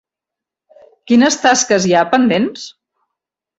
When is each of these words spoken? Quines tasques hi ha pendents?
Quines 1.11 1.37
tasques 1.45 1.87
hi 1.91 1.95
ha 1.95 2.03
pendents? 2.17 2.67